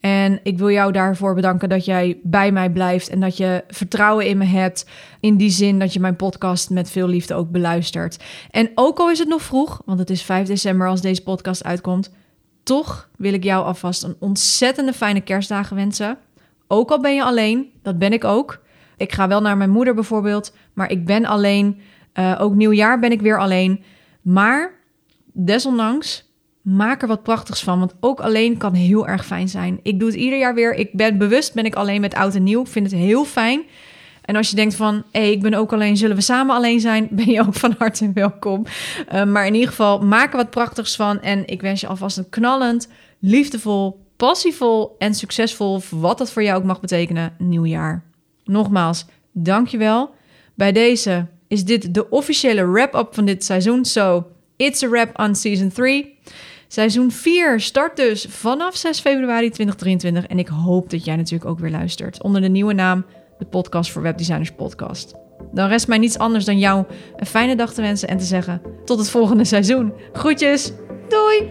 [0.00, 4.26] En ik wil jou daarvoor bedanken dat jij bij mij blijft en dat je vertrouwen
[4.26, 4.86] in me hebt.
[5.20, 8.24] In die zin dat je mijn podcast met veel liefde ook beluistert.
[8.50, 11.64] En ook al is het nog vroeg, want het is 5 december als deze podcast
[11.64, 12.12] uitkomt,
[12.62, 16.18] toch wil ik jou alvast een ontzettende fijne kerstdagen wensen.
[16.66, 18.60] Ook al ben je alleen, dat ben ik ook.
[18.96, 21.80] Ik ga wel naar mijn moeder bijvoorbeeld, maar ik ben alleen.
[22.14, 23.82] Uh, ook nieuwjaar ben ik weer alleen.
[24.22, 24.74] Maar
[25.32, 26.29] desondanks,
[26.62, 27.78] maak er wat prachtigs van.
[27.78, 29.80] Want ook alleen kan heel erg fijn zijn.
[29.82, 30.74] Ik doe het ieder jaar weer.
[30.74, 32.60] Ik ben bewust, ben ik alleen met oud en nieuw.
[32.60, 33.62] Ik vind het heel fijn.
[34.30, 36.80] En als je denkt van, hé, hey, ik ben ook alleen, zullen we samen alleen
[36.80, 37.08] zijn?
[37.16, 38.64] Ben je ook van harte welkom.
[39.12, 41.20] Uh, maar in ieder geval, maak er wat prachtigs van.
[41.20, 46.58] En ik wens je alvast een knallend, liefdevol, passievol en succesvol, wat dat voor jou
[46.58, 48.04] ook mag betekenen, nieuwjaar.
[48.44, 50.14] Nogmaals, dankjewel.
[50.54, 53.84] Bij deze is dit de officiële wrap-up van dit seizoen.
[53.84, 56.18] So, it's a wrap on season 3.
[56.72, 60.26] Seizoen 4 start dus vanaf 6 februari 2023.
[60.26, 62.22] En ik hoop dat jij natuurlijk ook weer luistert.
[62.22, 63.04] Onder de nieuwe naam,
[63.38, 65.14] de Podcast voor Webdesigners Podcast.
[65.52, 66.84] Dan rest mij niets anders dan jou
[67.16, 69.92] een fijne dag te wensen en te zeggen: tot het volgende seizoen.
[70.12, 70.72] Groetjes,
[71.08, 71.50] doei!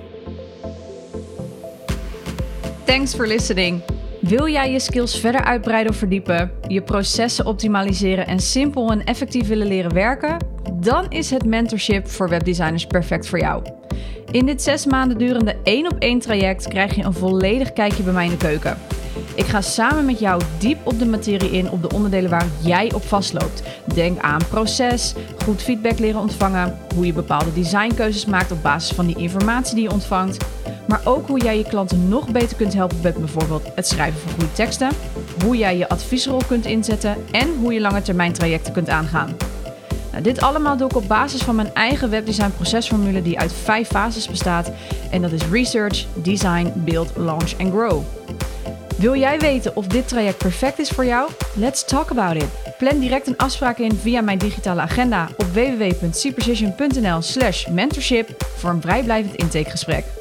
[2.86, 3.82] Thanks for listening.
[4.22, 9.48] Wil jij je skills verder uitbreiden of verdiepen, je processen optimaliseren en simpel en effectief
[9.48, 10.38] willen leren werken?
[10.80, 13.64] Dan is het mentorship voor webdesigners perfect voor jou.
[14.32, 18.14] In dit zes maanden durende één op één traject krijg je een volledig kijkje bij
[18.14, 18.78] mij in de keuken.
[19.36, 22.94] Ik ga samen met jou diep op de materie in op de onderdelen waar jij
[22.94, 23.64] op vastloopt.
[23.94, 25.14] Denk aan proces,
[25.44, 29.84] goed feedback leren ontvangen, hoe je bepaalde designkeuzes maakt op basis van die informatie die
[29.84, 30.38] je ontvangt
[30.90, 34.32] maar ook hoe jij je klanten nog beter kunt helpen met bijvoorbeeld het schrijven van
[34.32, 34.90] goede teksten,
[35.44, 39.36] hoe jij je adviesrol kunt inzetten en hoe je lange termijn trajecten kunt aangaan.
[40.12, 43.88] Nou, dit allemaal doe ik op basis van mijn eigen webdesign procesformule die uit vijf
[43.88, 44.72] fases bestaat
[45.12, 48.02] en dat is research, design, build, launch en grow.
[48.98, 51.30] Wil jij weten of dit traject perfect is voor jou?
[51.56, 52.48] Let's talk about it.
[52.78, 60.19] Plan direct een afspraak in via mijn digitale agenda op www.cprecision.nl/mentorship voor een vrijblijvend intakegesprek.